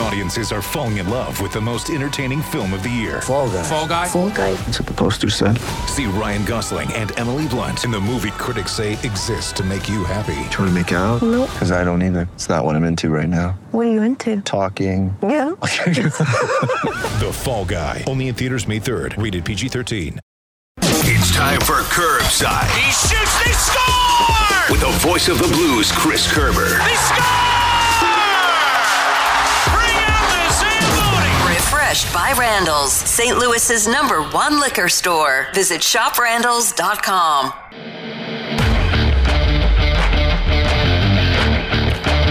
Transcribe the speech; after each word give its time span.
Audiences 0.00 0.52
are 0.52 0.62
falling 0.62 0.98
in 0.98 1.10
love 1.10 1.40
with 1.40 1.52
the 1.52 1.60
most 1.60 1.90
entertaining 1.90 2.40
film 2.40 2.72
of 2.72 2.82
the 2.82 2.88
year. 2.88 3.20
Fall 3.20 3.48
guy. 3.48 3.62
Fall 3.64 3.88
Guy. 3.88 4.06
Fall 4.08 4.30
guy. 4.30 4.52
That's 4.54 4.78
what 4.80 4.86
the 4.86 4.94
poster 4.94 5.28
said. 5.28 5.58
See 5.88 6.06
Ryan 6.06 6.44
Gosling 6.44 6.92
and 6.92 7.16
Emily 7.18 7.48
Blunt 7.48 7.84
in 7.84 7.90
the 7.90 8.00
movie 8.00 8.30
critics 8.32 8.72
say 8.72 8.92
exists 8.92 9.52
to 9.52 9.64
make 9.64 9.88
you 9.88 10.04
happy. 10.04 10.48
Trying 10.50 10.68
to 10.68 10.72
make 10.72 10.92
it 10.92 10.96
out? 10.96 11.20
Nope. 11.22 11.50
Because 11.52 11.72
I 11.72 11.82
don't 11.84 12.02
either. 12.02 12.28
It's 12.34 12.48
not 12.48 12.64
what 12.64 12.76
I'm 12.76 12.84
into 12.84 13.08
right 13.10 13.28
now. 13.28 13.58
What 13.72 13.86
are 13.86 13.90
you 13.90 14.02
into? 14.02 14.40
Talking. 14.42 15.14
Yeah. 15.22 15.54
The 17.18 17.30
Fall 17.32 17.64
Guy. 17.64 18.04
Only 18.06 18.28
in 18.28 18.34
theaters 18.36 18.68
May 18.68 18.78
3rd. 18.78 19.20
Rated 19.20 19.44
PG-13. 19.44 20.18
It's 20.80 21.34
time 21.34 21.60
for 21.60 21.80
Curbside. 21.90 22.70
He 22.78 22.92
shoots, 22.92 23.44
they 23.44 23.52
score! 23.52 24.70
With 24.70 24.80
the 24.80 25.08
voice 25.08 25.26
of 25.28 25.38
the 25.38 25.48
Blues, 25.48 25.90
Chris 25.92 26.32
Kerber. 26.32 26.78
They 26.78 26.94
score! 26.94 27.57
By 32.28 32.34
Randall's, 32.34 32.92
St. 32.92 33.38
Louis's 33.38 33.88
number 33.88 34.22
one 34.22 34.60
liquor 34.60 34.88
store. 34.90 35.48
Visit 35.54 35.80
shoprandalls.com. 35.80 37.52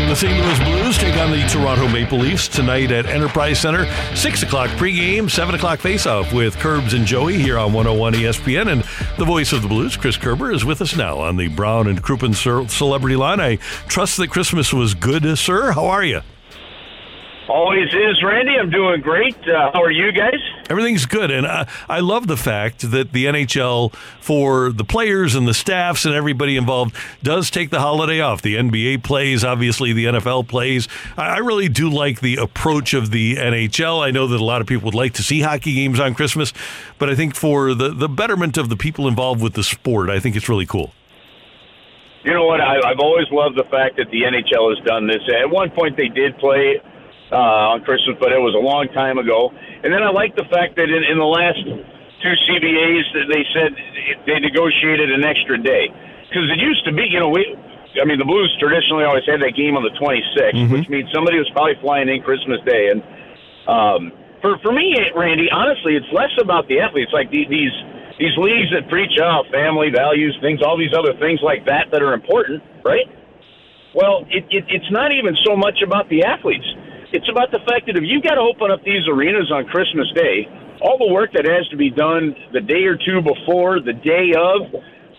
The 0.07 0.15
St. 0.15 0.39
Louis 0.39 0.59
Blues 0.59 0.97
take 0.99 1.15
on 1.17 1.31
the 1.31 1.43
Toronto 1.47 1.87
Maple 1.87 2.19
Leafs 2.19 2.47
tonight 2.47 2.91
at 2.91 3.07
Enterprise 3.07 3.59
Center. 3.59 3.91
6 4.15 4.43
o'clock 4.43 4.69
pregame, 4.71 5.31
7 5.31 5.55
o'clock 5.55 5.79
faceoff 5.79 6.31
with 6.31 6.57
Curbs 6.57 6.93
and 6.93 7.05
Joey 7.05 7.39
here 7.39 7.57
on 7.57 7.73
101 7.73 8.13
ESPN. 8.13 8.71
And 8.71 8.83
the 9.17 9.25
voice 9.25 9.51
of 9.51 9.63
the 9.63 9.67
Blues, 9.67 9.97
Chris 9.97 10.15
Kerber, 10.17 10.51
is 10.51 10.63
with 10.63 10.81
us 10.81 10.95
now 10.95 11.17
on 11.17 11.37
the 11.37 11.47
Brown 11.47 11.87
and 11.87 12.03
Crouppen 12.03 12.35
Celebrity 12.69 13.15
Line. 13.15 13.39
I 13.39 13.55
trust 13.87 14.17
that 14.17 14.29
Christmas 14.29 14.71
was 14.71 14.93
good, 14.93 15.37
sir. 15.39 15.71
How 15.71 15.87
are 15.87 16.03
you? 16.03 16.21
Always 17.49 17.87
is, 17.93 18.21
Randy. 18.21 18.57
I'm 18.59 18.69
doing 18.69 18.99
great. 18.99 19.37
Uh, 19.47 19.71
how 19.71 19.81
are 19.81 19.91
you 19.91 20.11
guys? 20.11 20.35
Everything's 20.69 21.05
good, 21.05 21.31
and 21.31 21.47
I, 21.47 21.65
I 21.87 22.01
love 22.01 22.27
the 22.27 22.35
fact 22.35 22.91
that 22.91 23.13
the 23.13 23.25
NHL, 23.25 23.93
for 24.19 24.73
the 24.73 24.83
players 24.83 25.33
and 25.33 25.47
the 25.47 25.53
staffs 25.53 26.03
and 26.03 26.13
everybody 26.13 26.57
involved, 26.57 26.93
does 27.23 27.49
take 27.49 27.69
the 27.69 27.79
holiday 27.79 28.19
off. 28.19 28.41
The 28.41 28.55
NBA 28.55 29.03
plays, 29.03 29.45
obviously, 29.45 29.93
the 29.93 30.05
NFL 30.05 30.49
plays. 30.49 30.89
I, 31.15 31.35
I 31.35 31.37
really 31.37 31.69
do 31.69 31.89
like 31.89 32.19
the 32.19 32.35
approach 32.35 32.93
of 32.93 33.11
the 33.11 33.37
NHL. 33.37 34.05
I 34.05 34.11
know 34.11 34.27
that 34.27 34.41
a 34.41 34.43
lot 34.43 34.59
of 34.59 34.67
people 34.67 34.87
would 34.87 34.95
like 34.95 35.13
to 35.13 35.23
see 35.23 35.39
hockey 35.39 35.73
games 35.73 36.01
on 36.01 36.15
Christmas, 36.15 36.51
but 36.99 37.09
I 37.09 37.15
think 37.15 37.33
for 37.33 37.73
the, 37.73 37.89
the 37.89 38.09
betterment 38.09 38.57
of 38.57 38.67
the 38.67 38.75
people 38.75 39.07
involved 39.07 39.41
with 39.41 39.53
the 39.53 39.63
sport, 39.63 40.09
I 40.09 40.19
think 40.19 40.35
it's 40.35 40.49
really 40.49 40.65
cool. 40.65 40.91
You 42.25 42.33
know 42.33 42.45
what? 42.45 42.59
I, 42.59 42.75
I've 42.83 42.99
always 42.99 43.27
loved 43.31 43.57
the 43.57 43.63
fact 43.71 43.95
that 43.95 44.11
the 44.11 44.23
NHL 44.23 44.75
has 44.75 44.85
done 44.85 45.07
this. 45.07 45.21
At 45.41 45.49
one 45.49 45.69
point, 45.69 45.95
they 45.95 46.09
did 46.09 46.37
play 46.39 46.81
uh, 47.31 47.73
on 47.75 47.83
Christmas, 47.83 48.15
but 48.19 48.31
it 48.31 48.39
was 48.39 48.55
a 48.55 48.63
long 48.63 48.87
time 48.93 49.17
ago. 49.17 49.51
And 49.83 49.91
then 49.91 50.03
I 50.03 50.09
like 50.09 50.35
the 50.35 50.45
fact 50.47 50.75
that 50.77 50.89
in, 50.89 51.03
in 51.03 51.17
the 51.17 51.27
last 51.27 51.59
two 52.23 52.33
CBAs, 52.47 53.05
they 53.29 53.43
said 53.53 53.75
they 54.25 54.39
negotiated 54.39 55.11
an 55.11 55.23
extra 55.23 55.57
day 55.61 55.91
because 56.27 56.49
it 56.51 56.59
used 56.59 56.85
to 56.85 56.93
be, 56.93 57.07
you 57.09 57.19
know, 57.19 57.29
we. 57.29 57.55
I 57.97 58.05
mean, 58.05 58.19
the 58.19 58.29
Blues 58.29 58.53
traditionally 58.59 59.05
always 59.05 59.25
had 59.25 59.41
that 59.41 59.57
game 59.57 59.73
on 59.73 59.81
the 59.81 59.89
26th, 59.97 60.53
which 60.69 60.87
means 60.87 61.09
somebody 61.11 61.39
was 61.39 61.49
probably 61.49 61.73
flying 61.81 62.09
in 62.09 62.21
Christmas 62.21 62.61
Day. 62.61 62.93
And 62.93 63.01
um, 63.65 64.11
for 64.41 64.59
for 64.61 64.71
me, 64.71 64.93
Randy, 65.15 65.49
honestly, 65.49 65.95
it's 65.95 66.05
less 66.13 66.29
about 66.37 66.67
the 66.67 66.79
athletes. 66.79 67.09
Like 67.11 67.31
the, 67.31 67.47
these 67.49 67.73
these 68.19 68.37
leagues 68.37 68.69
that 68.73 68.89
preach 68.89 69.17
out 69.17 69.45
family 69.49 69.89
values, 69.89 70.37
things, 70.41 70.61
all 70.61 70.77
these 70.77 70.93
other 70.93 71.17
things 71.17 71.39
like 71.41 71.65
that 71.65 71.89
that 71.91 72.01
are 72.03 72.13
important, 72.13 72.61
right? 72.85 73.07
Well, 73.95 74.25
it, 74.29 74.45
it, 74.49 74.65
it's 74.69 74.91
not 74.91 75.11
even 75.11 75.35
so 75.45 75.55
much 75.55 75.81
about 75.81 76.09
the 76.09 76.23
athletes. 76.23 76.65
It's 77.13 77.29
about 77.29 77.51
the 77.51 77.59
fact 77.63 77.87
that 77.87 77.95
if 77.95 78.03
you've 78.03 78.23
got 78.23 78.35
to 78.35 78.43
open 78.43 78.69
up 78.69 78.83
these 78.83 79.07
arenas 79.07 79.51
on 79.51 79.65
Christmas 79.65 80.11
Day, 80.11 80.43
all 80.81 80.97
the 80.99 81.07
work 81.07 81.31
that 81.33 81.45
has 81.47 81.67
to 81.69 81.77
be 81.77 81.89
done 81.89 82.35
the 82.51 82.59
day 82.59 82.83
or 82.83 82.97
two 82.99 83.23
before, 83.23 83.79
the 83.79 83.95
day 83.95 84.35
of, 84.35 84.67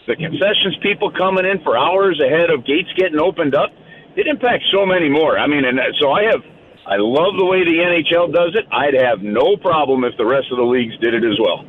the 0.06 0.16
concessions 0.16 0.76
people 0.82 1.10
coming 1.10 1.44
in 1.44 1.60
for 1.65 1.76
hours 1.76 2.21
ahead 2.21 2.50
of 2.50 2.65
gates 2.65 2.88
getting 2.97 3.21
opened 3.21 3.54
up, 3.54 3.72
it 4.16 4.26
impacts 4.26 4.69
so 4.72 4.84
many 4.84 5.09
more. 5.09 5.38
I 5.38 5.47
mean, 5.47 5.65
and 5.65 5.81
uh, 5.81 5.93
so 6.00 6.12
I 6.12 6.25
have, 6.25 6.44
I 6.84 6.97
love 6.97 7.37
the 7.37 7.44
way 7.44 7.65
the 7.65 7.81
NHL 7.81 8.32
does 8.32 8.53
it. 8.56 8.69
I'd 8.72 8.94
have 8.94 9.20
no 9.20 9.56
problem 9.56 10.05
if 10.05 10.16
the 10.16 10.26
rest 10.26 10.53
of 10.53 10.59
the 10.59 10.65
leagues 10.65 10.97
did 11.00 11.15
it 11.15 11.25
as 11.25 11.41
well. 11.41 11.65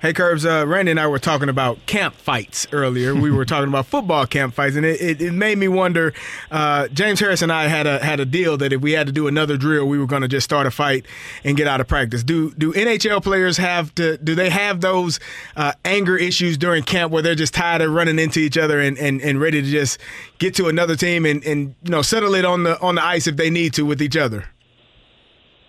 Hey, 0.00 0.12
Curbs, 0.12 0.44
uh, 0.44 0.64
Randy 0.66 0.90
and 0.90 1.00
I 1.00 1.06
were 1.06 1.18
talking 1.18 1.48
about 1.48 1.84
camp 1.86 2.14
fights 2.14 2.66
earlier. 2.72 3.14
We 3.14 3.30
were 3.30 3.44
talking 3.52 3.68
about 3.68 3.86
football 3.86 4.26
camp 4.26 4.54
fights, 4.54 4.76
and 4.76 4.84
it, 4.84 5.00
it, 5.00 5.22
it 5.22 5.32
made 5.32 5.58
me 5.58 5.68
wonder. 5.68 6.12
Uh, 6.50 6.88
James 6.88 7.20
Harris 7.20 7.42
and 7.42 7.52
I 7.52 7.68
had 7.68 7.86
a 7.86 8.04
had 8.04 8.20
a 8.20 8.24
deal 8.24 8.56
that 8.58 8.72
if 8.72 8.80
we 8.80 8.92
had 8.92 9.06
to 9.06 9.12
do 9.12 9.28
another 9.28 9.56
drill, 9.56 9.86
we 9.86 9.98
were 9.98 10.06
going 10.06 10.22
to 10.22 10.28
just 10.28 10.44
start 10.44 10.66
a 10.66 10.70
fight 10.70 11.06
and 11.44 11.56
get 11.56 11.66
out 11.66 11.80
of 11.80 11.88
practice. 11.88 12.22
Do 12.22 12.52
do 12.54 12.72
NHL 12.72 13.22
players 13.22 13.56
have 13.56 13.94
to? 13.96 14.18
Do 14.18 14.34
they 14.34 14.50
have 14.50 14.80
those 14.80 15.20
uh, 15.56 15.72
anger 15.84 16.16
issues 16.16 16.58
during 16.58 16.82
camp 16.82 17.12
where 17.12 17.22
they're 17.22 17.34
just 17.34 17.54
tired 17.54 17.82
of 17.82 17.92
running 17.92 18.18
into 18.18 18.40
each 18.40 18.58
other 18.58 18.80
and, 18.80 18.98
and, 18.98 19.20
and 19.20 19.40
ready 19.40 19.62
to 19.62 19.70
just 19.70 19.98
get 20.38 20.54
to 20.56 20.68
another 20.68 20.96
team 20.96 21.26
and, 21.26 21.44
and 21.44 21.74
you 21.82 21.90
know 21.90 22.02
settle 22.02 22.34
it 22.34 22.44
on 22.44 22.64
the 22.64 22.80
on 22.80 22.96
the 22.96 23.04
ice 23.04 23.26
if 23.26 23.36
they 23.36 23.50
need 23.50 23.74
to 23.74 23.84
with 23.84 24.02
each 24.02 24.16
other? 24.16 24.46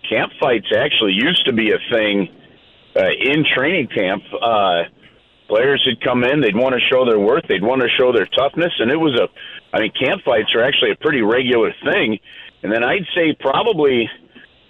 Camp 0.08 0.32
fights 0.38 0.66
actually 0.76 1.12
used 1.12 1.44
to 1.46 1.52
be 1.52 1.70
a 1.70 1.78
thing 1.90 2.28
uh, 2.96 3.10
in 3.20 3.44
training 3.44 3.88
camp. 3.88 4.22
Uh, 4.40 4.84
players 5.48 5.84
would 5.86 6.02
come 6.02 6.24
in, 6.24 6.40
they'd 6.40 6.56
want 6.56 6.74
to 6.74 6.80
show 6.80 7.04
their 7.04 7.18
worth, 7.18 7.44
they'd 7.48 7.62
want 7.62 7.82
to 7.82 7.88
show 7.88 8.12
their 8.12 8.26
toughness, 8.26 8.72
and 8.78 8.90
it 8.90 8.96
was 8.96 9.14
a, 9.18 9.28
I 9.76 9.80
mean, 9.80 9.92
camp 9.92 10.22
fights 10.24 10.54
are 10.54 10.62
actually 10.62 10.92
a 10.92 10.96
pretty 10.96 11.22
regular 11.22 11.72
thing. 11.84 12.18
And 12.62 12.72
then 12.72 12.82
I'd 12.82 13.06
say 13.14 13.36
probably, 13.38 14.08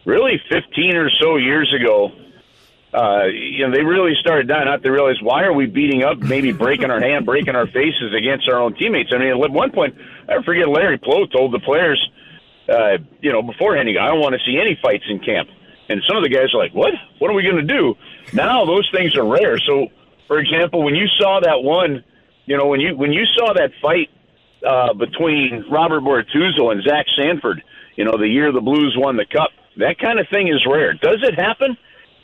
really, 0.04 0.40
15 0.50 0.96
or 0.96 1.10
so 1.10 1.36
years 1.36 1.72
ago, 1.72 2.10
uh, 2.92 3.24
you 3.26 3.66
know, 3.66 3.72
they 3.72 3.82
really 3.82 4.14
started 4.20 4.46
dying 4.46 4.68
out. 4.68 4.82
They 4.82 4.90
realized 4.90 5.22
why 5.22 5.44
are 5.44 5.52
we 5.52 5.66
beating 5.66 6.04
up, 6.04 6.18
maybe 6.18 6.52
breaking 6.52 6.90
our 6.90 7.00
hand, 7.00 7.26
breaking 7.26 7.56
our 7.56 7.66
faces 7.66 8.14
against 8.16 8.48
our 8.48 8.60
own 8.60 8.74
teammates. 8.74 9.10
I 9.12 9.18
mean, 9.18 9.28
at 9.28 9.50
one 9.50 9.72
point, 9.72 9.96
I 10.28 10.42
forget 10.44 10.68
Larry 10.68 10.98
Pleau 10.98 11.26
told 11.26 11.52
the 11.52 11.58
players, 11.58 11.98
uh, 12.68 12.98
you 13.20 13.32
know, 13.32 13.42
beforehand, 13.42 13.88
I 13.88 14.08
don't 14.08 14.20
want 14.20 14.34
to 14.34 14.40
see 14.46 14.58
any 14.60 14.78
fights 14.80 15.04
in 15.08 15.18
camp. 15.18 15.48
And 15.88 16.02
some 16.06 16.16
of 16.16 16.22
the 16.22 16.30
guys 16.30 16.54
are 16.54 16.58
like, 16.58 16.72
"What? 16.72 16.94
What 17.18 17.30
are 17.30 17.34
we 17.34 17.42
going 17.42 17.56
to 17.56 17.62
do?" 17.62 17.94
Now 18.32 18.64
those 18.64 18.88
things 18.90 19.16
are 19.16 19.26
rare. 19.26 19.58
So, 19.58 19.88
for 20.26 20.38
example, 20.38 20.82
when 20.82 20.94
you 20.94 21.06
saw 21.18 21.40
that 21.40 21.62
one, 21.62 22.04
you 22.46 22.56
know, 22.56 22.66
when 22.66 22.80
you 22.80 22.96
when 22.96 23.12
you 23.12 23.24
saw 23.26 23.52
that 23.54 23.70
fight 23.80 24.10
uh, 24.66 24.94
between 24.94 25.64
Robert 25.70 26.00
Bortuzzo 26.00 26.72
and 26.72 26.82
Zach 26.82 27.06
Sanford, 27.16 27.62
you 27.96 28.04
know, 28.04 28.16
the 28.18 28.28
year 28.28 28.52
the 28.52 28.60
Blues 28.60 28.94
won 28.98 29.16
the 29.16 29.26
Cup, 29.26 29.50
that 29.76 29.98
kind 29.98 30.18
of 30.18 30.28
thing 30.28 30.48
is 30.48 30.64
rare. 30.66 30.94
Does 30.94 31.22
it 31.22 31.34
happen? 31.38 31.76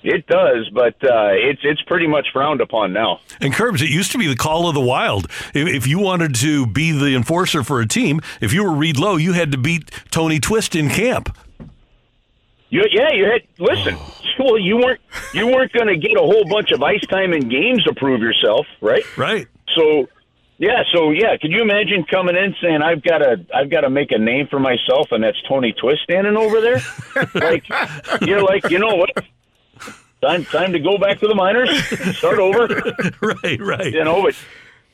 It 0.02 0.26
does, 0.26 0.70
but 0.72 0.94
uh, 1.04 1.32
it's 1.32 1.60
it's 1.62 1.82
pretty 1.82 2.06
much 2.06 2.28
frowned 2.32 2.62
upon 2.62 2.94
now. 2.94 3.20
And 3.38 3.52
Curbs, 3.52 3.82
it 3.82 3.90
used 3.90 4.12
to 4.12 4.18
be 4.18 4.26
the 4.26 4.36
call 4.36 4.66
of 4.66 4.74
the 4.74 4.80
wild. 4.80 5.26
If, 5.52 5.68
if 5.68 5.86
you 5.86 5.98
wanted 5.98 6.34
to 6.36 6.66
be 6.66 6.92
the 6.92 7.14
enforcer 7.14 7.62
for 7.62 7.80
a 7.80 7.86
team, 7.86 8.20
if 8.40 8.54
you 8.54 8.64
were 8.64 8.72
Reed 8.72 8.98
Low, 8.98 9.16
you 9.16 9.34
had 9.34 9.52
to 9.52 9.58
beat 9.58 9.90
Tony 10.10 10.40
Twist 10.40 10.74
in 10.74 10.88
camp. 10.88 11.36
You, 12.70 12.84
yeah, 12.90 13.12
you 13.12 13.24
had 13.24 13.42
listen. 13.58 13.96
Well, 14.38 14.58
you 14.58 14.78
weren't 14.78 15.00
you 15.32 15.46
weren't 15.46 15.72
going 15.72 15.88
to 15.88 15.96
get 15.96 16.16
a 16.16 16.20
whole 16.20 16.44
bunch 16.48 16.70
of 16.72 16.82
ice 16.82 17.04
time 17.08 17.32
in 17.32 17.48
games 17.48 17.84
to 17.84 17.94
prove 17.94 18.20
yourself, 18.20 18.66
right? 18.80 19.04
Right. 19.16 19.47
So, 19.74 20.09
yeah, 20.59 20.82
so 20.92 21.10
yeah, 21.10 21.36
could 21.41 21.50
you 21.53 21.62
imagine 21.62 22.04
coming 22.04 22.36
in 22.36 22.54
saying 22.62 22.82
I've 22.82 23.03
got 23.03 23.18
to 23.18 23.47
I've 23.54 23.71
got 23.71 23.82
to 23.82 23.91
make 23.91 24.12
a 24.12 24.18
name 24.18 24.47
for 24.48 24.60
myself, 24.60 25.09
and 25.10 25.24
that's 25.24 25.41
Tony 25.48 25.72
Twist 25.72 26.03
standing 26.03 26.36
over 26.36 26.60
there? 26.60 26.80
like 27.34 27.65
you're 28.21 28.42
like, 28.42 28.68
you 28.71 28.78
know 28.78 28.97
what? 28.97 29.10
Time 30.21 30.44
time 30.44 30.72
to 30.72 30.78
go 30.78 30.98
back 30.98 31.18
to 31.21 31.28
the 31.28 31.34
minors, 31.34 31.71
start 32.16 32.38
over. 32.38 32.66
right, 33.22 33.60
right. 33.60 33.92
You 33.92 34.04
know, 34.04 34.22
but 34.22 34.36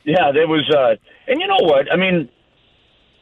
yeah, 0.05 0.31
there 0.33 0.47
was, 0.47 0.71
uh, 0.71 0.95
and 1.27 1.41
you 1.41 1.49
know 1.49 1.59
what? 1.63 1.93
I 1.93 1.97
mean, 1.97 2.29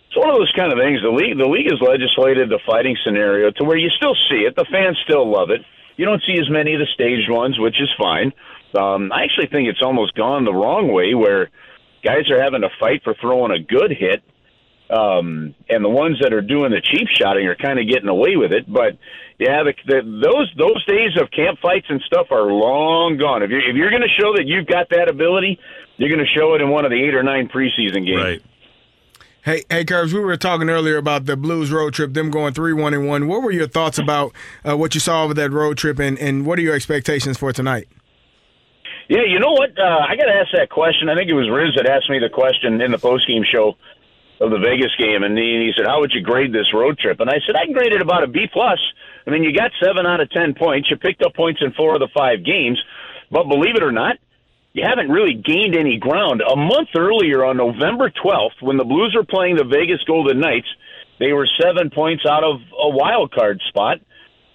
it's 0.08 0.16
one 0.16 0.28
of 0.28 0.36
those 0.36 0.52
kind 0.54 0.70
of 0.70 0.78
things. 0.78 1.00
The 1.00 1.08
league, 1.08 1.38
the 1.38 1.48
league 1.48 1.70
has 1.70 1.80
legislated 1.80 2.50
the 2.50 2.60
fighting 2.66 2.96
scenario 3.02 3.50
to 3.52 3.64
where 3.64 3.78
you 3.78 3.88
still 3.88 4.14
see 4.28 4.44
it. 4.44 4.54
The 4.54 4.66
fans 4.70 4.98
still 5.02 5.28
love 5.28 5.48
it. 5.50 5.62
You 5.96 6.04
don't 6.04 6.22
see 6.26 6.34
as 6.40 6.50
many 6.50 6.74
of 6.74 6.80
the 6.80 6.86
staged 6.94 7.30
ones, 7.30 7.58
which 7.58 7.80
is 7.80 7.88
fine. 7.98 8.32
Um, 8.78 9.12
I 9.12 9.24
actually 9.24 9.46
think 9.46 9.68
it's 9.68 9.82
almost 9.82 10.14
gone 10.14 10.44
the 10.44 10.52
wrong 10.52 10.92
way, 10.92 11.14
where 11.14 11.50
guys 12.02 12.30
are 12.30 12.42
having 12.42 12.62
to 12.62 12.70
fight 12.80 13.02
for 13.04 13.14
throwing 13.20 13.52
a 13.52 13.60
good 13.60 13.92
hit. 13.92 14.22
Um, 14.90 15.54
and 15.70 15.82
the 15.82 15.88
ones 15.88 16.18
that 16.20 16.34
are 16.34 16.42
doing 16.42 16.70
the 16.70 16.82
cheap 16.82 17.08
shotting 17.08 17.46
are 17.46 17.56
kind 17.56 17.78
of 17.78 17.88
getting 17.88 18.08
away 18.08 18.36
with 18.36 18.52
it. 18.52 18.70
But 18.70 18.98
yeah, 19.38 19.62
the, 19.62 19.72
the, 19.86 20.02
those 20.22 20.52
those 20.58 20.84
days 20.84 21.16
of 21.20 21.30
camp 21.30 21.58
fights 21.62 21.86
and 21.88 22.02
stuff 22.02 22.26
are 22.30 22.52
long 22.52 23.16
gone. 23.16 23.42
If 23.42 23.50
you're 23.50 23.66
if 23.66 23.76
you're 23.76 23.90
going 23.90 24.02
to 24.02 24.20
show 24.20 24.34
that 24.36 24.44
you've 24.46 24.66
got 24.66 24.90
that 24.90 25.08
ability, 25.08 25.58
you're 25.96 26.10
going 26.10 26.24
to 26.24 26.38
show 26.38 26.54
it 26.54 26.60
in 26.60 26.68
one 26.68 26.84
of 26.84 26.90
the 26.90 27.02
eight 27.02 27.14
or 27.14 27.22
nine 27.22 27.48
preseason 27.48 28.04
games. 28.04 28.22
Right. 28.22 28.42
Hey, 29.44 29.62
hey, 29.68 29.84
Curbs. 29.84 30.14
We 30.14 30.20
were 30.20 30.38
talking 30.38 30.70
earlier 30.70 30.96
about 30.96 31.26
the 31.26 31.36
Blues 31.36 31.70
road 31.70 31.92
trip, 31.92 32.14
them 32.14 32.30
going 32.30 32.54
three 32.54 32.72
one 32.72 32.94
and 32.94 33.06
one. 33.06 33.28
What 33.28 33.42
were 33.42 33.50
your 33.50 33.68
thoughts 33.68 33.98
about 33.98 34.32
uh, 34.66 34.74
what 34.74 34.94
you 34.94 35.00
saw 35.00 35.22
over 35.22 35.34
that 35.34 35.50
road 35.50 35.76
trip, 35.76 35.98
and, 35.98 36.18
and 36.18 36.46
what 36.46 36.58
are 36.58 36.62
your 36.62 36.74
expectations 36.74 37.36
for 37.36 37.52
tonight? 37.52 37.86
Yeah, 39.06 39.20
you 39.28 39.38
know 39.38 39.52
what? 39.52 39.78
Uh, 39.78 40.00
I 40.08 40.16
got 40.16 40.24
to 40.24 40.32
ask 40.32 40.48
that 40.54 40.70
question. 40.70 41.10
I 41.10 41.14
think 41.14 41.28
it 41.28 41.34
was 41.34 41.50
Riz 41.50 41.74
that 41.76 41.84
asked 41.86 42.08
me 42.08 42.18
the 42.20 42.30
question 42.30 42.80
in 42.80 42.90
the 42.90 42.98
post 42.98 43.28
game 43.28 43.44
show 43.44 43.76
of 44.40 44.50
the 44.50 44.58
Vegas 44.58 44.96
game, 44.96 45.22
and 45.22 45.36
he, 45.36 45.68
he 45.68 45.72
said, 45.76 45.84
"How 45.84 46.00
would 46.00 46.12
you 46.14 46.22
grade 46.22 46.50
this 46.50 46.72
road 46.72 46.98
trip?" 46.98 47.20
And 47.20 47.28
I 47.28 47.36
said, 47.46 47.54
"I 47.54 47.70
grade 47.70 47.92
it 47.92 48.00
about 48.00 48.24
a 48.24 48.26
B 48.26 48.48
plus. 48.50 48.80
I 49.26 49.30
mean, 49.30 49.42
you 49.44 49.52
got 49.52 49.72
seven 49.78 50.06
out 50.06 50.20
of 50.20 50.30
ten 50.30 50.54
points. 50.54 50.88
You 50.90 50.96
picked 50.96 51.20
up 51.20 51.34
points 51.34 51.60
in 51.60 51.72
four 51.72 51.92
of 51.92 52.00
the 52.00 52.08
five 52.16 52.46
games, 52.46 52.82
but 53.30 53.44
believe 53.44 53.76
it 53.76 53.82
or 53.82 53.92
not, 53.92 54.16
you 54.74 54.84
haven't 54.84 55.08
really 55.08 55.34
gained 55.34 55.76
any 55.76 55.96
ground. 55.98 56.42
A 56.42 56.56
month 56.56 56.88
earlier, 56.96 57.44
on 57.44 57.56
November 57.56 58.10
12th, 58.10 58.60
when 58.60 58.76
the 58.76 58.84
Blues 58.84 59.14
were 59.16 59.24
playing 59.24 59.56
the 59.56 59.64
Vegas 59.64 60.02
Golden 60.04 60.40
Knights, 60.40 60.66
they 61.20 61.32
were 61.32 61.48
seven 61.62 61.90
points 61.90 62.24
out 62.28 62.42
of 62.42 62.60
a 62.76 62.88
wild 62.88 63.32
card 63.32 63.62
spot, 63.68 63.98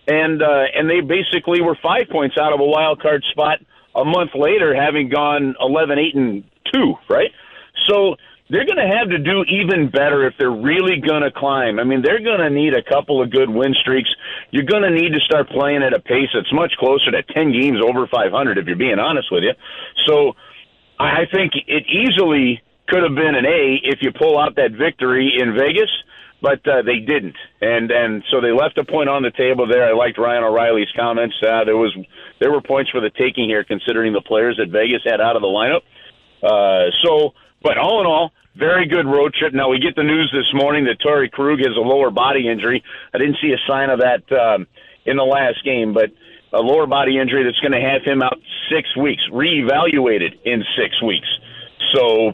and 0.08 0.44
uh, 0.44 0.66
and 0.76 0.90
they 0.90 1.00
basically 1.00 1.62
were 1.62 1.78
five 1.82 2.10
points 2.12 2.38
out 2.38 2.52
of 2.52 2.60
a 2.60 2.66
wild 2.66 3.02
card 3.02 3.24
spot 3.32 3.60
a 3.96 4.04
month 4.04 4.32
later, 4.36 4.76
having 4.76 5.08
gone 5.08 5.56
11, 5.60 5.98
8, 5.98 6.16
and 6.16 6.44
two. 6.74 6.96
Right, 7.10 7.32
so 7.88 8.18
they're 8.50 8.66
going 8.66 8.82
to 8.82 8.96
have 8.98 9.10
to 9.10 9.20
do 9.20 9.44
even 9.46 9.90
better 9.90 10.26
if 10.26 10.34
they're 10.40 10.52
really 10.52 11.00
going 11.00 11.22
to 11.22 11.32
climb. 11.32 11.80
I 11.80 11.84
mean, 11.84 12.02
they're 12.02 12.22
going 12.22 12.40
to 12.40 12.50
need 12.50 12.74
a 12.74 12.82
couple 12.82 13.22
of 13.22 13.30
good 13.30 13.50
win 13.50 13.76
streaks. 13.76 14.10
You're 14.50 14.66
going 14.66 14.82
to 14.82 14.90
need 14.90 15.14
to 15.14 15.20
start 15.20 15.50
playing 15.50 15.84
at 15.84 15.94
a 15.94 16.00
pace 16.00 16.30
that's 16.34 16.52
much 16.52 16.74
closer 16.80 17.12
to 17.12 17.22
10 17.22 17.54
games 17.54 17.78
over 17.78 18.08
500, 18.08 18.58
if 18.58 18.66
you're 18.66 18.76
being 18.76 18.98
honest 18.98 19.32
with 19.32 19.44
you. 19.44 19.54
So 20.08 20.34
I 21.00 21.26
think 21.32 21.54
it 21.68 21.86
easily 21.88 22.62
could 22.88 23.04
have 23.04 23.16
been 23.16 23.36
an 23.36 23.46
A 23.46 23.80
if 23.84 24.00
you 24.02 24.12
pull 24.12 24.40
out 24.40 24.56
that 24.56 24.72
victory 24.72 25.38
in 25.40 25.54
Vegas. 25.54 25.90
But 26.42 26.66
uh, 26.66 26.84
they 26.84 27.00
didn't, 27.00 27.36
and 27.60 27.92
and 27.92 28.24
so 28.32 28.40
they 28.40 28.54
left 28.54 28.78
a 28.78 28.86
point 28.86 29.10
on 29.10 29.24
the 29.24 29.32
table 29.32 29.68
there. 29.68 29.84
I 29.84 29.92
liked 29.92 30.18
Ryan 30.18 30.46
O'Reilly's 30.46 30.88
comments. 30.96 31.36
Uh, 31.44 31.66
there 31.66 31.76
was 31.76 31.94
there 32.40 32.50
were 32.50 32.62
points 32.62 32.90
for 32.92 33.02
the 33.02 33.10
taking 33.10 33.50
here, 33.50 33.66
considering 33.66 34.14
the 34.14 34.22
players 34.22 34.56
that 34.56 34.70
Vegas 34.72 35.02
had 35.04 35.20
out 35.20 35.36
of 35.36 35.42
the 35.42 35.50
lineup. 35.50 35.84
Uh, 36.42 36.92
so, 37.04 37.34
but 37.62 37.78
all 37.78 38.00
in 38.00 38.08
all, 38.08 38.32
very 38.56 38.88
good 38.88 39.06
road 39.06 39.34
trip. 39.34 39.54
Now 39.54 39.70
we 39.70 39.80
get 39.80 39.96
the 39.96 40.04
news 40.04 40.32
this 40.34 40.54
morning 40.54 40.86
that 40.86 41.00
Torey 41.00 41.32
Krug 41.32 41.60
has 41.60 41.76
a 41.76 41.82
lower 41.82 42.12
body 42.12 42.50
injury. 42.50 42.84
I 43.14 43.18
didn't 43.18 43.38
see 43.42 43.52
a 43.52 43.68
sign 43.68 43.90
of 43.90 44.00
that 44.00 44.32
um, 44.32 44.68
in 45.06 45.18
the 45.18 45.24
last 45.24 45.64
game, 45.64 45.94
but 45.94 46.12
a 46.52 46.60
lower 46.60 46.88
body 46.88 47.20
injury 47.20 47.44
that's 47.44 47.60
going 47.60 47.74
to 47.74 47.82
have 47.82 48.04
him 48.04 48.22
out 48.22 48.40
six 48.70 48.96
weeks, 48.98 49.24
reevaluated 49.32 50.40
in 50.44 50.64
six 50.76 51.02
weeks. 51.02 51.28
So 51.94 52.34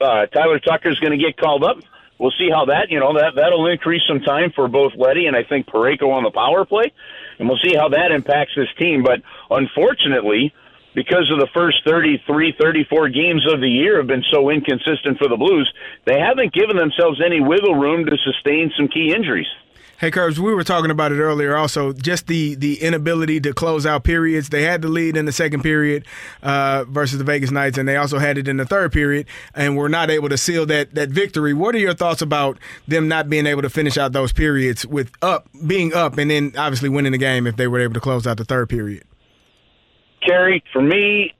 uh, 0.00 0.26
Tyler 0.26 0.58
Tucker's 0.60 0.98
going 1.00 1.18
to 1.18 1.24
get 1.24 1.36
called 1.36 1.64
up. 1.64 1.78
We'll 2.18 2.32
see 2.38 2.48
how 2.48 2.66
that 2.66 2.90
you 2.90 3.00
know 3.00 3.14
that 3.14 3.32
that'll 3.34 3.66
increase 3.66 4.02
some 4.06 4.20
time 4.20 4.52
for 4.54 4.68
both 4.68 4.92
Leddy 4.94 5.26
and 5.26 5.36
I 5.36 5.42
think 5.42 5.66
Parayko 5.66 6.12
on 6.12 6.22
the 6.22 6.30
power 6.30 6.64
play, 6.64 6.92
and 7.38 7.48
we'll 7.48 7.58
see 7.58 7.74
how 7.74 7.88
that 7.88 8.12
impacts 8.12 8.52
this 8.54 8.68
team. 8.78 9.02
But 9.02 9.20
unfortunately, 9.50 10.54
because 10.94 11.30
of 11.30 11.38
the 11.38 11.48
first 11.52 11.84
33, 11.84 12.54
34 12.58 13.08
games 13.08 13.46
of 13.52 13.60
the 13.60 13.68
year 13.68 13.98
have 13.98 14.06
been 14.06 14.24
so 14.30 14.50
inconsistent 14.50 15.18
for 15.18 15.28
the 15.28 15.36
Blues, 15.36 15.72
they 16.04 16.18
haven't 16.18 16.52
given 16.52 16.76
themselves 16.76 17.20
any 17.24 17.40
wiggle 17.40 17.74
room 17.74 18.06
to 18.06 18.16
sustain 18.18 18.72
some 18.76 18.88
key 18.88 19.12
injuries. 19.14 19.48
Hey, 19.96 20.10
Curbs, 20.10 20.40
we 20.40 20.52
were 20.52 20.64
talking 20.64 20.90
about 20.90 21.12
it 21.12 21.20
earlier 21.20 21.56
also, 21.56 21.92
just 21.92 22.26
the, 22.26 22.56
the 22.56 22.82
inability 22.82 23.40
to 23.40 23.54
close 23.54 23.86
out 23.86 24.02
periods. 24.02 24.48
They 24.48 24.62
had 24.62 24.82
the 24.82 24.88
lead 24.88 25.16
in 25.16 25.24
the 25.24 25.32
second 25.32 25.62
period 25.62 26.04
uh, 26.42 26.84
versus 26.88 27.18
the 27.18 27.24
Vegas 27.24 27.52
Knights, 27.52 27.78
and 27.78 27.88
they 27.88 27.96
also 27.96 28.18
had 28.18 28.36
it 28.36 28.48
in 28.48 28.56
the 28.56 28.66
third 28.66 28.92
period, 28.92 29.26
and 29.54 29.76
were 29.76 29.88
not 29.88 30.10
able 30.10 30.28
to 30.28 30.36
seal 30.36 30.66
that, 30.66 30.94
that 30.96 31.10
victory. 31.10 31.54
What 31.54 31.76
are 31.76 31.78
your 31.78 31.94
thoughts 31.94 32.22
about 32.22 32.58
them 32.88 33.06
not 33.06 33.30
being 33.30 33.46
able 33.46 33.62
to 33.62 33.70
finish 33.70 33.96
out 33.96 34.12
those 34.12 34.32
periods 34.32 34.84
with 34.84 35.12
up 35.22 35.48
being 35.64 35.94
up 35.94 36.18
and 36.18 36.28
then 36.30 36.52
obviously 36.58 36.88
winning 36.88 37.12
the 37.12 37.18
game 37.18 37.46
if 37.46 37.56
they 37.56 37.68
were 37.68 37.78
able 37.78 37.94
to 37.94 38.00
close 38.00 38.26
out 38.26 38.36
the 38.36 38.44
third 38.44 38.68
period? 38.68 39.04
Kerry, 40.26 40.62
for 40.72 40.82
me, 40.82 41.34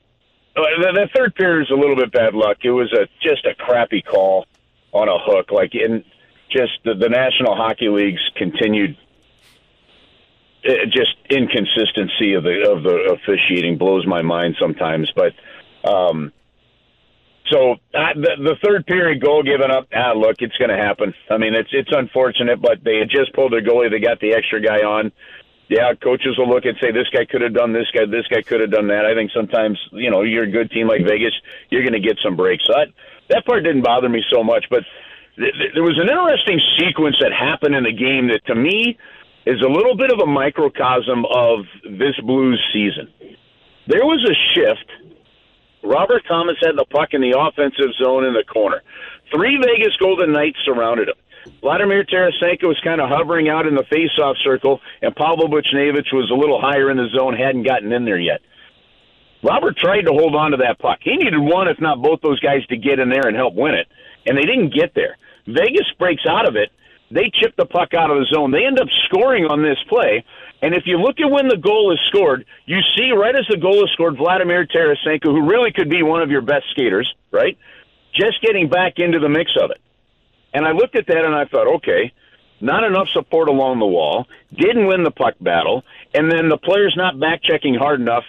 uh, 0.56 0.60
the, 0.78 0.92
the 0.92 1.08
third 1.14 1.34
period 1.34 1.62
is 1.62 1.70
a 1.70 1.74
little 1.74 1.96
bit 1.96 2.12
bad 2.12 2.34
luck. 2.34 2.58
It 2.62 2.70
was 2.70 2.92
a 2.92 3.08
just 3.20 3.44
a 3.46 3.54
crappy 3.54 4.02
call 4.02 4.46
on 4.92 5.08
a 5.08 5.18
hook. 5.18 5.50
Like 5.50 5.74
in 5.74 6.04
just 6.50 6.72
the, 6.84 6.94
the 6.94 7.08
National 7.08 7.56
Hockey 7.56 7.88
League's 7.88 8.22
continued 8.36 8.96
uh, 10.66 10.86
just 10.86 11.16
inconsistency 11.28 12.34
of 12.34 12.44
the 12.44 12.70
of 12.70 12.82
the 12.82 13.18
officiating 13.18 13.78
blows 13.78 14.06
my 14.06 14.22
mind 14.22 14.56
sometimes. 14.60 15.12
But 15.14 15.32
um, 15.88 16.32
so 17.50 17.72
uh, 17.72 18.14
the, 18.14 18.30
the 18.38 18.56
third 18.64 18.86
period 18.86 19.22
goal 19.22 19.42
given 19.42 19.70
up. 19.70 19.88
Ah, 19.94 20.12
look, 20.12 20.36
it's 20.38 20.56
going 20.56 20.70
to 20.70 20.76
happen. 20.76 21.12
I 21.28 21.38
mean, 21.38 21.54
it's 21.54 21.70
it's 21.72 21.90
unfortunate, 21.92 22.62
but 22.62 22.82
they 22.84 22.98
had 22.98 23.10
just 23.10 23.34
pulled 23.34 23.52
their 23.52 23.62
goalie. 23.62 23.90
They 23.90 24.00
got 24.00 24.20
the 24.20 24.34
extra 24.34 24.60
guy 24.60 24.78
on 24.78 25.12
yeah, 25.68 25.94
coaches 25.94 26.36
will 26.36 26.48
look 26.48 26.64
and 26.64 26.76
say 26.80 26.92
this 26.92 27.08
guy 27.08 27.24
could 27.24 27.40
have 27.40 27.54
done 27.54 27.72
this 27.72 27.86
guy, 27.92 28.04
this 28.04 28.26
guy 28.28 28.42
could 28.42 28.60
have 28.60 28.70
done 28.70 28.88
that. 28.88 29.06
I 29.06 29.14
think 29.14 29.30
sometimes 29.32 29.78
you 29.92 30.10
know 30.10 30.22
you're 30.22 30.44
a 30.44 30.50
good 30.50 30.70
team 30.70 30.88
like 30.88 31.06
Vegas, 31.06 31.32
you're 31.70 31.82
going 31.82 32.00
to 32.00 32.06
get 32.06 32.18
some 32.22 32.36
breaks. 32.36 32.64
So 32.66 32.74
that 32.74 32.88
that 33.30 33.46
part 33.46 33.64
didn't 33.64 33.82
bother 33.82 34.08
me 34.08 34.22
so 34.30 34.44
much, 34.44 34.66
but 34.68 34.84
th- 35.36 35.54
th- 35.54 35.72
there 35.74 35.82
was 35.82 35.98
an 35.98 36.08
interesting 36.08 36.60
sequence 36.78 37.16
that 37.20 37.32
happened 37.32 37.74
in 37.74 37.84
the 37.84 37.92
game 37.92 38.28
that 38.28 38.44
to 38.46 38.54
me 38.54 38.98
is 39.46 39.60
a 39.62 39.68
little 39.68 39.96
bit 39.96 40.12
of 40.12 40.20
a 40.20 40.26
microcosm 40.26 41.24
of 41.26 41.64
this 41.84 42.18
Blues 42.22 42.62
season. 42.72 43.08
There 43.86 44.04
was 44.04 44.24
a 44.24 44.34
shift. 44.54 44.90
Robert 45.82 46.22
Thomas 46.26 46.56
had 46.62 46.76
the 46.76 46.86
puck 46.86 47.10
in 47.12 47.20
the 47.20 47.38
offensive 47.38 47.92
zone 48.02 48.24
in 48.24 48.32
the 48.32 48.44
corner. 48.44 48.82
Three 49.34 49.58
Vegas 49.58 49.96
Golden 49.98 50.32
Knights 50.32 50.58
surrounded 50.64 51.08
him. 51.08 51.16
Vladimir 51.60 52.04
Tarasenko 52.04 52.64
was 52.64 52.80
kind 52.82 53.00
of 53.00 53.08
hovering 53.08 53.48
out 53.48 53.66
in 53.66 53.74
the 53.74 53.84
face-off 53.84 54.36
circle, 54.42 54.80
and 55.02 55.14
Pavel 55.14 55.48
Buchnevich 55.48 56.12
was 56.12 56.30
a 56.30 56.34
little 56.34 56.60
higher 56.60 56.90
in 56.90 56.96
the 56.96 57.08
zone, 57.16 57.34
hadn't 57.34 57.64
gotten 57.64 57.92
in 57.92 58.04
there 58.04 58.18
yet. 58.18 58.40
Robert 59.42 59.76
tried 59.76 60.02
to 60.02 60.12
hold 60.12 60.34
on 60.34 60.52
to 60.52 60.56
that 60.58 60.78
puck. 60.78 60.98
He 61.02 61.16
needed 61.16 61.38
one, 61.38 61.68
if 61.68 61.80
not 61.80 62.00
both 62.00 62.20
those 62.22 62.40
guys, 62.40 62.66
to 62.68 62.76
get 62.76 62.98
in 62.98 63.10
there 63.10 63.26
and 63.26 63.36
help 63.36 63.54
win 63.54 63.74
it, 63.74 63.88
and 64.26 64.38
they 64.38 64.46
didn't 64.46 64.72
get 64.72 64.94
there. 64.94 65.18
Vegas 65.46 65.90
breaks 65.98 66.22
out 66.26 66.48
of 66.48 66.56
it. 66.56 66.70
They 67.10 67.30
chip 67.32 67.54
the 67.56 67.66
puck 67.66 67.92
out 67.92 68.10
of 68.10 68.18
the 68.18 68.26
zone. 68.32 68.50
They 68.50 68.64
end 68.64 68.80
up 68.80 68.88
scoring 69.04 69.44
on 69.44 69.62
this 69.62 69.78
play. 69.88 70.24
And 70.62 70.74
if 70.74 70.84
you 70.86 70.96
look 70.96 71.20
at 71.20 71.30
when 71.30 71.48
the 71.48 71.58
goal 71.58 71.92
is 71.92 72.00
scored, 72.08 72.46
you 72.64 72.80
see 72.96 73.12
right 73.12 73.36
as 73.36 73.46
the 73.48 73.58
goal 73.58 73.84
is 73.84 73.90
scored, 73.92 74.16
Vladimir 74.16 74.66
Tarasenko, 74.66 75.24
who 75.24 75.48
really 75.48 75.70
could 75.70 75.90
be 75.90 76.02
one 76.02 76.22
of 76.22 76.30
your 76.30 76.40
best 76.40 76.64
skaters, 76.70 77.12
right? 77.30 77.58
Just 78.14 78.40
getting 78.40 78.68
back 78.68 78.94
into 78.98 79.18
the 79.18 79.28
mix 79.28 79.52
of 79.62 79.70
it. 79.70 79.80
And 80.54 80.64
I 80.64 80.70
looked 80.70 80.96
at 80.96 81.06
that 81.08 81.24
and 81.24 81.34
I 81.34 81.44
thought, 81.46 81.66
okay, 81.76 82.12
not 82.60 82.84
enough 82.84 83.08
support 83.12 83.48
along 83.48 83.80
the 83.80 83.86
wall, 83.86 84.26
didn't 84.56 84.86
win 84.86 85.02
the 85.02 85.10
puck 85.10 85.34
battle, 85.40 85.82
and 86.14 86.30
then 86.30 86.48
the 86.48 86.56
player's 86.56 86.94
not 86.96 87.18
back 87.18 87.42
checking 87.42 87.74
hard 87.74 88.00
enough 88.00 88.24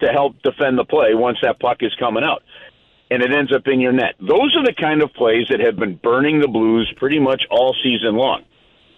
to 0.00 0.06
help 0.06 0.40
defend 0.42 0.78
the 0.78 0.84
play 0.84 1.14
once 1.14 1.38
that 1.42 1.58
puck 1.58 1.78
is 1.80 1.94
coming 1.98 2.22
out. 2.22 2.42
And 3.10 3.22
it 3.22 3.32
ends 3.32 3.52
up 3.52 3.66
in 3.66 3.80
your 3.80 3.92
net. 3.92 4.14
Those 4.20 4.54
are 4.56 4.64
the 4.64 4.74
kind 4.78 5.02
of 5.02 5.12
plays 5.14 5.48
that 5.48 5.60
have 5.60 5.76
been 5.76 5.96
burning 5.96 6.40
the 6.40 6.48
Blues 6.48 6.92
pretty 6.96 7.18
much 7.18 7.42
all 7.50 7.74
season 7.82 8.14
long. 8.16 8.44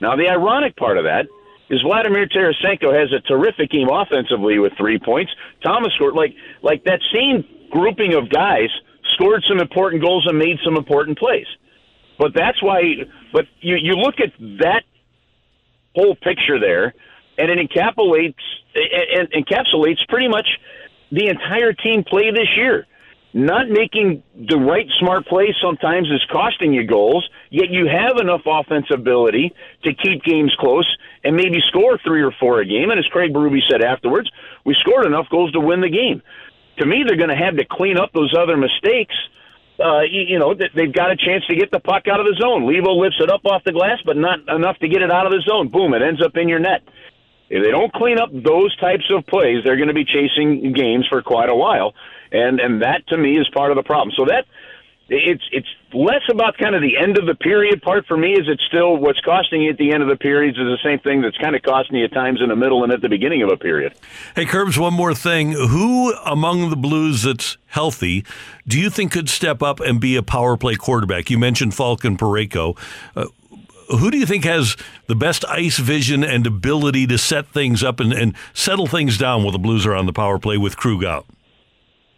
Now, 0.01 0.17
the 0.17 0.29
ironic 0.29 0.77
part 0.77 0.99
of 0.99 1.05
that 1.05 1.27
is 1.71 1.81
Vladimir 1.83 2.27
Tarasenko 2.27 2.93
has 2.93 3.13
a 3.13 3.21
terrific 3.21 3.71
game 3.71 3.89
offensively 3.89 4.59
with 4.59 4.73
three 4.77 4.99
points. 4.99 5.33
Thomas 5.63 5.93
scored 5.95 6.15
like 6.15 6.35
like 6.63 6.85
that 6.85 7.01
same 7.13 7.45
grouping 7.71 8.15
of 8.15 8.29
guys 8.29 8.69
scored 9.15 9.45
some 9.49 9.61
important 9.61 10.03
goals 10.03 10.27
and 10.27 10.37
made 10.37 10.59
some 10.65 10.77
important 10.77 11.17
plays. 11.19 11.47
But 12.21 12.35
that's 12.35 12.63
why. 12.63 12.83
But 13.33 13.47
you 13.61 13.77
you 13.77 13.95
look 13.95 14.21
at 14.21 14.33
that 14.61 14.85
whole 15.97 16.15
picture 16.15 16.61
there, 16.61 16.93
and 17.39 17.51
it 17.51 17.59
encapsulates 17.59 18.35
it 18.75 19.31
encapsulates 19.33 20.07
pretty 20.07 20.29
much 20.29 20.47
the 21.11 21.29
entire 21.29 21.73
team 21.73 22.05
play 22.05 22.31
this 22.31 22.57
year. 22.57 22.87
Not 23.33 23.71
making 23.71 24.23
the 24.37 24.59
right 24.59 24.87
smart 24.99 25.27
play 25.27 25.55
sometimes 25.63 26.09
is 26.11 26.23
costing 26.31 26.75
you 26.75 26.85
goals, 26.85 27.27
yet 27.49 27.71
you 27.71 27.87
have 27.87 28.19
enough 28.19 28.43
offensive 28.45 28.99
ability 28.99 29.55
to 29.85 29.95
keep 29.95 30.23
games 30.23 30.55
close 30.59 30.87
and 31.25 31.37
maybe 31.37 31.61
score 31.69 31.97
three 32.05 32.23
or 32.23 32.33
four 32.33 32.61
a 32.61 32.67
game. 32.67 32.91
And 32.91 32.99
as 32.99 33.07
Craig 33.07 33.33
Berube 33.33 33.61
said 33.71 33.83
afterwards, 33.83 34.29
we 34.65 34.75
scored 34.75 35.07
enough 35.07 35.29
goals 35.31 35.53
to 35.53 35.61
win 35.61 35.81
the 35.81 35.89
game. 35.89 36.23
To 36.79 36.87
me, 36.87 37.05
they're 37.07 37.17
going 37.17 37.31
to 37.31 37.37
have 37.37 37.57
to 37.57 37.65
clean 37.65 37.97
up 37.97 38.13
those 38.13 38.35
other 38.37 38.57
mistakes 38.57 39.15
uh, 39.81 40.01
you, 40.03 40.23
you 40.23 40.39
know, 40.39 40.55
they've 40.55 40.93
got 40.93 41.11
a 41.11 41.17
chance 41.17 41.45
to 41.47 41.57
get 41.57 41.71
the 41.71 41.81
puck 41.81 42.07
out 42.09 42.21
of 42.21 42.27
the 42.27 42.37
zone. 42.41 42.65
Levo 42.65 42.97
lifts 43.01 43.19
it 43.21 43.31
up 43.31 43.45
off 43.45 43.65
the 43.65 43.73
glass, 43.73 43.99
but 44.05 44.17
not 44.17 44.49
enough 44.49 44.79
to 44.79 44.89
get 44.89 45.03
it 45.03 45.11
out 45.11 45.27
of 45.27 45.33
the 45.33 45.43
zone. 45.47 45.69
Boom, 45.69 45.95
it 45.95 46.03
ends 46.03 46.23
up 46.23 46.37
in 46.37 46.49
your 46.49 46.59
net. 46.59 46.83
If 47.49 47.65
they 47.65 47.71
don't 47.71 47.93
clean 47.93 48.19
up 48.19 48.31
those 48.33 48.77
types 48.77 49.11
of 49.11 49.27
plays, 49.27 49.65
they're 49.65 49.77
going 49.77 49.89
to 49.89 49.95
be 49.95 50.05
chasing 50.05 50.73
games 50.73 51.07
for 51.09 51.21
quite 51.21 51.49
a 51.49 51.55
while, 51.55 51.95
and 52.31 52.61
and 52.61 52.83
that 52.83 53.07
to 53.09 53.17
me 53.17 53.37
is 53.37 53.49
part 53.49 53.73
of 53.73 53.77
the 53.77 53.83
problem. 53.83 54.15
So 54.17 54.27
that 54.27 54.47
it's 55.11 55.43
it's 55.51 55.67
less 55.93 56.23
about 56.31 56.57
kind 56.57 56.75
of 56.75 56.83
the 56.83 56.97
end 56.97 57.19
of 57.19 57.27
the 57.27 57.35
period 57.35 57.83
part 57.83 58.07
for 58.07 58.17
me. 58.17 58.33
Is 58.33 58.47
it 58.49 58.61
still 58.69 58.97
what's 58.97 59.21
costing 59.21 59.63
you 59.63 59.71
at 59.71 59.77
the 59.77 59.93
end 59.93 60.03
of 60.03 60.09
the 60.09 60.17
periods 60.17 60.57
is 60.57 60.65
the 60.65 60.79
same 60.85 61.01
thing 61.01 61.21
that's 61.21 61.37
kind 61.39 61.57
of 61.57 61.63
costing 61.63 61.97
you 61.97 62.05
at 62.05 62.13
times 62.13 62.41
in 62.41 62.49
the 62.49 62.57
middle 62.57 62.85
and 62.85 62.93
at 62.93 63.01
the 63.01 63.09
beginning 63.09 63.43
of 63.43 63.51
a 63.51 63.57
period. 63.57 63.95
Hey, 64.37 64.47
Curbs, 64.47 64.79
one 64.79 64.95
more 64.95 65.15
thing. 65.15 65.53
Who 65.53 66.15
among 66.25 66.71
the 66.71 66.77
Blues 66.77 67.25
that's 67.25 67.57
healthy 67.67 68.25
do 68.67 68.79
you 68.81 68.89
think 68.89 69.13
could 69.13 69.29
step 69.29 69.63
up 69.63 69.81
and 69.81 70.01
be 70.01 70.17
a 70.17 70.23
power 70.23 70.57
play 70.57 70.77
quarterback? 70.77 71.29
You 71.29 71.39
mentioned 71.39 71.77
Colton 71.77 72.17
Parayko. 72.17 72.79
Uh, 73.17 73.27
who 73.89 74.13
do 74.13 74.19
you 74.19 74.27
think 74.27 74.45
has 74.45 74.77
the 75.09 75.17
best 75.17 75.45
ice 75.47 75.79
vision 75.79 76.23
and 76.23 76.47
ability 76.47 77.09
to 77.09 77.19
set 77.19 77.49
things 77.49 77.83
up 77.83 77.99
and, 77.99 78.13
and 78.13 78.37
settle 78.55 78.87
things 78.87 79.19
down 79.19 79.43
while 79.43 79.51
the 79.51 79.59
Blues 79.59 79.85
are 79.85 79.95
on 79.97 80.07
the 80.07 80.13
power 80.13 80.39
play 80.39 80.57
with 80.57 80.77
Krug 80.77 81.03
out? 81.05 81.27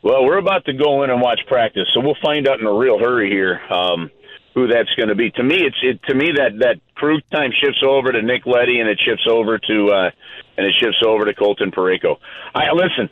Well, 0.03 0.25
we're 0.25 0.39
about 0.39 0.65
to 0.65 0.73
go 0.73 1.05
in 1.05 1.11
and 1.11 1.21
watch 1.21 1.41
practice, 1.47 1.87
so 1.95 2.01
we'll 2.01 2.17
find 2.21 2.49
out 2.49 2.59
in 2.59 2.67
a 2.67 2.73
real 2.73 2.99
hurry 2.99 3.31
here 3.31 3.61
um, 3.71 4.11
who 4.53 4.67
that's 4.67 4.93
going 4.97 5.09
to 5.09 5.15
be. 5.15 5.31
To 5.31 5.43
me, 5.45 5.63
it's 5.63 5.77
it, 5.81 6.03
to 6.09 6.15
me 6.15 6.33
that 6.37 6.59
that 6.59 6.81
Krug 6.97 7.21
time 7.33 7.53
shifts 7.53 7.85
over 7.87 8.11
to 8.11 8.21
Nick 8.21 8.45
Leddy, 8.45 8.81
and 8.81 8.89
it 8.89 9.01
shifts 9.01 9.27
over 9.31 9.59
to 9.59 9.87
uh, 9.91 10.11
and 10.57 10.67
it 10.67 10.75
shifts 10.81 11.03
over 11.07 11.25
to 11.25 11.35
Colton 11.35 11.71
Parayko. 11.71 12.17
I 12.53 12.73
listen. 12.73 13.09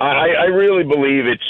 I, 0.00 0.30
I 0.30 0.44
really 0.44 0.82
believe 0.82 1.26
it's. 1.26 1.44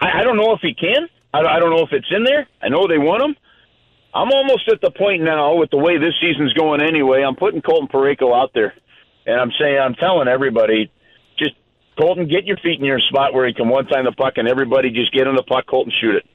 I, 0.00 0.20
I 0.20 0.22
don't 0.24 0.36
know 0.36 0.52
if 0.52 0.60
he 0.60 0.74
can. 0.74 1.08
I, 1.32 1.38
I 1.38 1.60
don't 1.60 1.70
know 1.70 1.84
if 1.84 1.92
it's 1.92 2.10
in 2.10 2.24
there. 2.24 2.48
I 2.60 2.68
know 2.68 2.88
they 2.88 2.98
want 2.98 3.22
him. 3.22 3.36
I'm 4.12 4.32
almost 4.32 4.68
at 4.68 4.80
the 4.80 4.90
point 4.90 5.22
now 5.22 5.54
with 5.54 5.70
the 5.70 5.76
way 5.76 5.98
this 5.98 6.14
season's 6.20 6.52
going 6.54 6.82
anyway. 6.82 7.22
I'm 7.22 7.36
putting 7.36 7.62
Colton 7.62 7.86
Parayko 7.86 8.34
out 8.34 8.50
there, 8.54 8.74
and 9.24 9.40
I'm 9.40 9.52
saying 9.56 9.78
I'm 9.78 9.94
telling 9.94 10.26
everybody 10.26 10.90
Colton, 11.98 12.28
get 12.28 12.44
your 12.44 12.56
feet 12.56 12.78
in 12.78 12.84
your 12.84 13.00
spot 13.00 13.34
where 13.34 13.46
he 13.46 13.54
can 13.54 13.68
one 13.68 13.86
time 13.86 14.04
the 14.04 14.12
puck, 14.12 14.34
and 14.36 14.48
everybody 14.48 14.90
just 14.90 15.12
get 15.12 15.26
on 15.26 15.36
the 15.36 15.42
puck, 15.42 15.66
Colton, 15.66 15.92
shoot 16.00 16.16
it. 16.16 16.26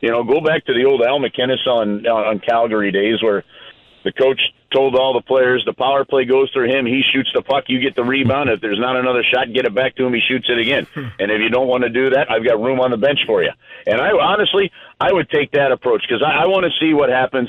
You 0.00 0.10
know, 0.10 0.24
go 0.24 0.40
back 0.40 0.64
to 0.66 0.74
the 0.74 0.84
old 0.84 1.02
Al 1.02 1.18
MacInnis 1.18 1.66
on 1.66 2.06
on 2.06 2.40
Calgary 2.40 2.92
days 2.92 3.22
where 3.22 3.44
the 4.04 4.12
coach 4.12 4.40
told 4.74 4.96
all 4.96 5.14
the 5.14 5.22
players 5.22 5.62
the 5.64 5.72
power 5.72 6.04
play 6.04 6.24
goes 6.24 6.50
through 6.52 6.68
him. 6.68 6.84
He 6.84 7.02
shoots 7.12 7.30
the 7.32 7.42
puck, 7.42 7.64
you 7.68 7.80
get 7.80 7.94
the 7.94 8.04
rebound. 8.04 8.50
If 8.50 8.60
there's 8.60 8.78
not 8.78 8.96
another 8.96 9.22
shot, 9.22 9.52
get 9.52 9.64
it 9.64 9.74
back 9.74 9.96
to 9.96 10.04
him. 10.04 10.12
He 10.12 10.20
shoots 10.20 10.46
it 10.50 10.58
again. 10.58 10.86
and 10.94 11.30
if 11.30 11.40
you 11.40 11.48
don't 11.48 11.68
want 11.68 11.84
to 11.84 11.90
do 11.90 12.10
that, 12.10 12.30
I've 12.30 12.44
got 12.44 12.60
room 12.60 12.80
on 12.80 12.90
the 12.90 12.96
bench 12.96 13.20
for 13.26 13.42
you. 13.42 13.52
And 13.86 14.00
I 14.00 14.10
honestly, 14.10 14.72
I 15.00 15.12
would 15.12 15.30
take 15.30 15.52
that 15.52 15.72
approach 15.72 16.02
because 16.02 16.22
I, 16.22 16.42
I 16.42 16.46
want 16.46 16.66
to 16.66 16.72
see 16.78 16.92
what 16.92 17.08
happens 17.08 17.48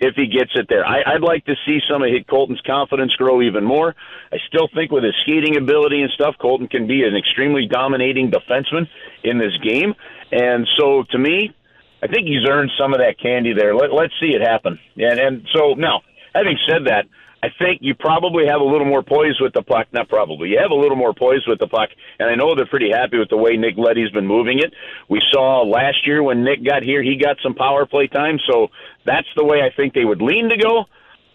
if 0.00 0.14
he 0.16 0.26
gets 0.26 0.52
it 0.54 0.66
there. 0.68 0.84
I, 0.84 1.14
I'd 1.14 1.20
like 1.20 1.44
to 1.44 1.54
see 1.66 1.78
some 1.88 2.02
of 2.02 2.08
Colton's 2.26 2.60
confidence 2.62 3.14
grow 3.14 3.42
even 3.42 3.64
more. 3.64 3.94
I 4.32 4.38
still 4.48 4.68
think 4.74 4.90
with 4.90 5.04
his 5.04 5.14
skating 5.22 5.56
ability 5.56 6.00
and 6.00 6.10
stuff, 6.12 6.36
Colton 6.40 6.68
can 6.68 6.86
be 6.86 7.04
an 7.04 7.14
extremely 7.14 7.66
dominating 7.66 8.30
defenseman 8.30 8.88
in 9.22 9.38
this 9.38 9.56
game. 9.62 9.94
And 10.32 10.66
so 10.78 11.04
to 11.10 11.18
me, 11.18 11.54
I 12.02 12.06
think 12.06 12.26
he's 12.26 12.48
earned 12.48 12.70
some 12.78 12.94
of 12.94 13.00
that 13.00 13.20
candy 13.20 13.52
there. 13.52 13.74
Let, 13.74 13.92
let's 13.92 14.14
see 14.20 14.28
it 14.28 14.40
happen. 14.40 14.78
And, 14.96 15.20
and 15.20 15.48
so 15.54 15.74
now, 15.74 16.00
having 16.34 16.56
said 16.66 16.86
that, 16.86 17.04
I 17.42 17.48
think 17.58 17.80
you 17.80 17.94
probably 17.94 18.46
have 18.46 18.60
a 18.60 18.64
little 18.64 18.86
more 18.86 19.02
poise 19.02 19.40
with 19.40 19.54
the 19.54 19.62
puck. 19.62 19.86
Not 19.92 20.08
probably. 20.08 20.50
You 20.50 20.58
have 20.60 20.70
a 20.70 20.74
little 20.74 20.96
more 20.96 21.14
poise 21.14 21.46
with 21.46 21.58
the 21.58 21.66
puck, 21.66 21.88
and 22.18 22.28
I 22.28 22.34
know 22.34 22.54
they're 22.54 22.66
pretty 22.66 22.90
happy 22.90 23.18
with 23.18 23.30
the 23.30 23.36
way 23.36 23.56
Nick 23.56 23.78
Leddy's 23.78 24.10
been 24.10 24.26
moving 24.26 24.58
it. 24.58 24.74
We 25.08 25.22
saw 25.30 25.62
last 25.62 26.06
year 26.06 26.22
when 26.22 26.44
Nick 26.44 26.62
got 26.64 26.82
here, 26.82 27.02
he 27.02 27.16
got 27.16 27.38
some 27.42 27.54
power 27.54 27.86
play 27.86 28.08
time, 28.08 28.38
so 28.46 28.68
that's 29.06 29.28
the 29.36 29.44
way 29.44 29.62
I 29.62 29.70
think 29.74 29.94
they 29.94 30.04
would 30.04 30.20
lean 30.20 30.50
to 30.50 30.56
go. 30.58 30.84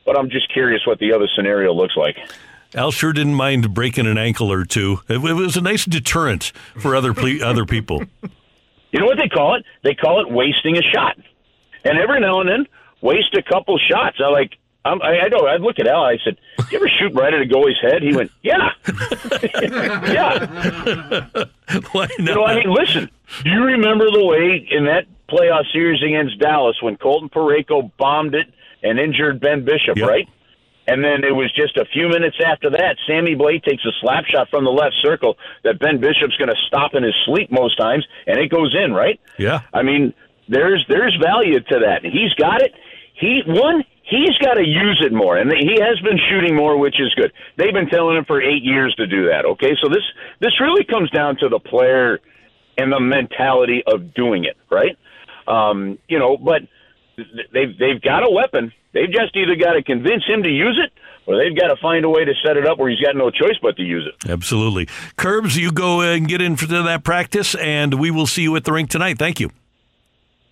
But 0.05 0.17
I'm 0.17 0.29
just 0.29 0.53
curious 0.53 0.85
what 0.85 0.99
the 0.99 1.13
other 1.13 1.27
scenario 1.35 1.73
looks 1.73 1.97
like. 1.97 2.17
Al 2.75 2.91
sure 2.91 3.13
didn't 3.13 3.33
mind 3.33 3.73
breaking 3.73 4.05
an 4.05 4.17
ankle 4.17 4.51
or 4.51 4.65
two. 4.65 4.99
It, 5.07 5.21
was 5.21 5.57
a 5.57 5.61
nice 5.61 5.85
deterrent 5.85 6.51
for 6.77 6.95
other 6.95 7.13
ple- 7.13 7.43
other 7.43 7.65
people. 7.65 8.03
You 8.91 8.99
know 8.99 9.05
what 9.05 9.17
they 9.17 9.29
call 9.29 9.55
it? 9.55 9.65
They 9.83 9.95
call 9.95 10.21
it 10.21 10.31
wasting 10.31 10.77
a 10.77 10.81
shot. 10.81 11.17
And 11.83 11.97
every 11.97 12.19
now 12.19 12.41
and 12.41 12.49
then, 12.49 12.67
waste 13.01 13.33
a 13.35 13.41
couple 13.41 13.77
shots. 13.79 14.17
I 14.19 14.29
like 14.29 14.57
I'm, 14.85 15.01
I, 15.01 15.19
I 15.21 15.27
know. 15.29 15.47
I 15.47 15.57
look 15.57 15.79
at 15.79 15.87
Al. 15.87 16.03
I 16.03 16.17
said, 16.23 16.37
"You 16.71 16.77
ever 16.77 16.87
shoot 16.87 17.13
right 17.13 17.33
at 17.33 17.41
a 17.41 17.45
goalie's 17.45 17.81
head?" 17.81 18.01
He 18.03 18.15
went, 18.15 18.31
"Yeah, 18.43 18.69
yeah." 20.13 21.25
Why 21.91 22.07
not? 22.07 22.19
You 22.19 22.25
know, 22.25 22.45
I 22.45 22.55
mean, 22.55 22.73
listen. 22.73 23.09
Do 23.43 23.49
you 23.49 23.63
remember 23.63 24.05
the 24.11 24.23
way 24.25 24.67
in 24.69 24.85
that 24.85 25.05
playoff 25.29 25.63
series 25.73 26.01
against 26.03 26.39
Dallas 26.39 26.77
when 26.81 26.97
Colton 26.97 27.29
Parayko 27.29 27.91
bombed 27.97 28.35
it 28.35 28.47
and 28.83 28.99
injured 28.99 29.39
Ben 29.39 29.65
Bishop, 29.65 29.97
Yep. 29.97 30.07
right? 30.07 30.27
And 30.87 31.03
then 31.03 31.23
it 31.23 31.31
was 31.35 31.51
just 31.53 31.77
a 31.77 31.85
few 31.85 32.07
minutes 32.07 32.37
after 32.45 32.69
that, 32.69 32.97
Sammy 33.07 33.35
Blais 33.35 33.63
takes 33.63 33.83
a 33.85 33.91
slap 34.01 34.25
shot 34.25 34.49
from 34.51 34.65
the 34.65 34.69
left 34.69 34.93
circle 35.01 35.35
that 35.63 35.79
Ben 35.79 35.97
Bishop's 35.99 36.37
going 36.37 36.49
to 36.49 36.55
stop 36.67 36.93
in 36.93 37.01
his 37.01 37.15
sleep 37.25 37.51
most 37.51 37.75
times, 37.75 38.05
and 38.27 38.37
it 38.37 38.51
goes 38.51 38.75
in, 38.75 38.93
right? 38.93 39.19
Yeah. 39.39 39.61
I 39.73 39.81
mean, 39.81 40.13
there's 40.47 40.85
there's 40.87 41.15
value 41.19 41.59
to 41.59 41.79
that. 41.79 42.03
He's 42.05 42.33
got 42.35 42.61
it. 42.61 42.75
He 43.15 43.41
one 43.47 43.83
he's 44.05 44.37
got 44.37 44.53
to 44.55 44.65
use 44.65 45.01
it 45.05 45.11
more, 45.11 45.37
and 45.37 45.51
he 45.51 45.79
has 45.81 45.99
been 45.99 46.19
shooting 46.29 46.55
more, 46.55 46.77
which 46.77 46.99
is 46.99 47.13
good. 47.15 47.31
They've 47.57 47.73
been 47.73 47.89
telling 47.89 48.17
him 48.17 48.25
for 48.25 48.41
eight 48.41 48.63
years 48.63 48.93
to 48.95 49.07
do 49.07 49.27
that. 49.29 49.45
Okay, 49.45 49.75
so 49.81 49.89
this 49.89 50.03
this 50.39 50.59
really 50.61 50.85
comes 50.85 51.09
down 51.09 51.37
to 51.37 51.49
the 51.49 51.59
player 51.59 52.19
and 52.77 52.91
the 52.91 52.99
mentality 52.99 53.83
of 53.85 54.13
doing 54.13 54.45
it, 54.45 54.57
right? 54.69 54.97
Um, 55.47 55.97
you 56.07 56.19
know, 56.19 56.37
but 56.37 56.61
they've 57.17 57.77
they've 57.77 58.01
got 58.01 58.23
a 58.23 58.29
weapon. 58.29 58.71
They've 58.93 59.11
just 59.11 59.35
either 59.35 59.55
got 59.55 59.73
to 59.73 59.83
convince 59.83 60.25
him 60.25 60.43
to 60.43 60.49
use 60.49 60.79
it, 60.81 60.93
or 61.25 61.37
they've 61.37 61.57
got 61.57 61.67
to 61.67 61.75
find 61.81 62.05
a 62.05 62.09
way 62.09 62.23
to 62.23 62.33
set 62.45 62.55
it 62.55 62.65
up 62.65 62.77
where 62.77 62.89
he's 62.89 63.01
got 63.01 63.15
no 63.15 63.29
choice 63.29 63.57
but 63.61 63.75
to 63.77 63.83
use 63.83 64.07
it. 64.07 64.29
Absolutely. 64.29 64.87
Curbs, 65.17 65.57
you 65.57 65.71
go 65.71 66.01
and 66.01 66.27
get 66.27 66.41
into 66.41 66.65
that 66.67 67.03
practice, 67.03 67.55
and 67.55 67.95
we 67.95 68.09
will 68.11 68.27
see 68.27 68.43
you 68.43 68.55
at 68.55 68.63
the 68.63 68.71
rink 68.71 68.89
tonight. 68.89 69.17
Thank 69.17 69.39
you. 69.39 69.49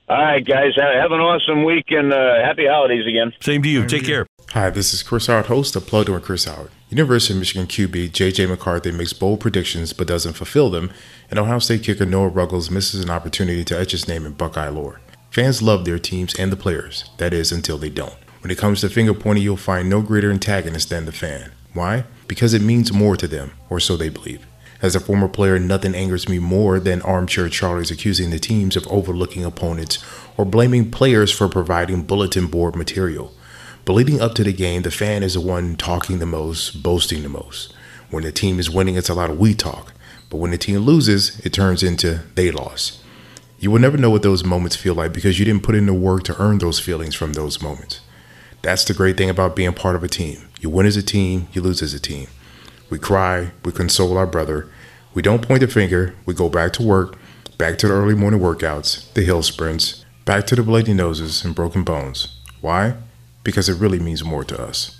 All 0.10 0.18
right, 0.18 0.46
guys, 0.46 0.74
have 0.76 1.12
an 1.12 1.22
awesome 1.22 1.64
week 1.64 1.86
and 1.90 2.12
uh, 2.12 2.36
happy 2.44 2.68
holidays 2.68 3.08
again. 3.08 3.34
Same 3.40 3.64
to 3.64 3.70
you. 3.70 3.88
Take 3.88 4.06
care. 4.06 4.28
Hi, 4.50 4.70
this 4.70 4.94
is 4.94 5.02
Chris 5.02 5.28
Howard, 5.28 5.46
host 5.46 5.78
of 5.78 5.88
Plugged 5.88 6.10
In 6.10 6.16
with 6.16 6.26
Chris 6.26 6.44
Howard. 6.44 6.72
University 6.90 7.34
of 7.34 7.40
Michigan 7.40 7.68
QB 7.68 8.12
J.J. 8.12 8.48
McCarthy 8.48 8.92
makes 8.92 9.14
bold 9.14 9.40
predictions 9.40 9.94
but 9.94 10.06
doesn't 10.06 10.34
fulfill 10.34 10.70
them, 10.70 10.92
and 11.30 11.40
Ohio 11.40 11.60
State 11.60 11.84
kicker 11.84 12.06
Noah 12.06 12.28
Ruggles 12.28 12.70
misses 12.70 13.02
an 13.02 13.10
opportunity 13.10 13.64
to 13.64 13.80
etch 13.80 13.94
his 13.94 14.08
name 14.08 14.26
in 14.26 14.34
Buckeye 14.34 14.68
lore. 14.68 15.00
Fans 15.32 15.62
love 15.62 15.86
their 15.86 15.98
teams 15.98 16.36
and 16.36 16.52
the 16.52 16.58
players, 16.58 17.10
that 17.18 17.34
is, 17.34 17.52
until 17.54 17.78
they 17.78 17.90
don't. 17.90 18.14
When 18.42 18.52
it 18.52 18.58
comes 18.58 18.82
to 18.82 18.90
finger 18.90 19.14
pointing, 19.14 19.44
you'll 19.46 19.58
find 19.58 19.90
no 19.90 20.02
greater 20.02 20.30
antagonist 20.30 20.90
than 20.90 21.06
the 21.06 21.14
fan. 21.14 21.54
Why? 21.74 22.04
Because 22.28 22.54
it 22.54 22.62
means 22.62 22.92
more 22.92 23.16
to 23.16 23.28
them, 23.28 23.54
or 23.70 23.80
so 23.80 23.96
they 23.96 24.10
believe. 24.10 24.46
As 24.84 24.98
a 24.98 25.00
former 25.00 25.30
player, 25.30 25.58
nothing 25.58 25.96
angers 25.96 26.28
me 26.28 26.40
more 26.40 26.78
than 26.78 27.02
armchair 27.04 27.46
Charlies 27.46 27.90
accusing 27.90 28.32
the 28.32 28.38
teams 28.38 28.76
of 28.76 28.86
overlooking 28.88 29.46
opponents 29.46 30.04
or 30.36 30.44
blaming 30.44 30.92
players 30.92 31.32
for 31.32 31.48
providing 31.48 32.02
bulletin 32.02 32.48
board 32.48 32.76
material. 32.76 33.34
But 33.86 33.94
leading 33.94 34.20
up 34.20 34.36
to 34.36 34.44
the 34.44 34.52
game, 34.52 34.82
the 34.82 34.92
fan 34.92 35.24
is 35.24 35.36
the 35.36 35.40
one 35.40 35.78
talking 35.78 36.20
the 36.20 36.26
most, 36.26 36.84
boasting 36.84 37.24
the 37.24 37.30
most. 37.30 37.74
When 38.10 38.24
the 38.24 38.34
team 38.34 38.60
is 38.60 38.70
winning, 38.70 38.98
it's 38.98 39.08
a 39.08 39.14
lot 39.14 39.30
of 39.30 39.40
we 39.40 39.54
talk. 39.54 39.94
But 40.30 40.40
when 40.40 40.52
the 40.52 40.58
team 40.58 40.80
loses, 40.80 41.40
it 41.46 41.54
turns 41.54 41.82
into 41.82 42.20
they 42.36 42.52
lost. 42.52 43.02
You 43.60 43.72
will 43.72 43.80
never 43.80 43.96
know 43.96 44.10
what 44.10 44.22
those 44.22 44.44
moments 44.44 44.76
feel 44.76 44.96
like 44.96 45.14
because 45.14 45.40
you 45.40 45.46
didn't 45.46 45.64
put 45.64 45.76
in 45.76 45.86
the 45.86 45.94
work 45.94 46.24
to 46.24 46.42
earn 46.42 46.58
those 46.58 46.82
feelings 46.82 47.16
from 47.16 47.34
those 47.34 47.62
moments. 47.62 48.02
That's 48.62 48.84
the 48.84 48.94
great 48.94 49.16
thing 49.16 49.30
about 49.30 49.56
being 49.56 49.72
part 49.72 49.96
of 49.96 50.04
a 50.04 50.10
team. 50.10 50.50
You 50.60 50.70
win 50.70 50.86
as 50.86 50.98
a 50.98 51.04
team, 51.04 51.48
you 51.54 51.62
lose 51.62 51.82
as 51.82 51.94
a 51.94 52.02
team. 52.02 52.28
We 52.90 53.00
cry, 53.00 53.52
we 53.64 53.72
console 53.72 54.18
our 54.18 54.28
brother. 54.28 54.70
We 55.14 55.22
don't 55.22 55.48
point 55.48 55.62
the 55.62 55.68
finger, 55.68 56.16
we 56.26 56.34
go 56.34 56.50
back 56.50 56.74
to 56.74 56.84
work, 56.84 57.18
back 57.60 57.78
to 57.78 57.88
the 57.88 57.94
early 57.94 58.16
morning 58.16 58.40
workouts, 58.40 59.14
the 59.14 59.22
hill 59.22 59.44
sprints, 59.44 60.04
back 60.26 60.48
to 60.48 60.56
the 60.56 60.64
bloody 60.64 60.94
noses 60.94 61.46
and 61.46 61.54
broken 61.54 61.84
bones. 61.84 62.40
Why? 62.62 62.96
Because 63.44 63.70
it 63.70 63.80
really 63.80 64.00
means 64.00 64.24
more 64.24 64.44
to 64.44 64.60
us. 64.60 65.00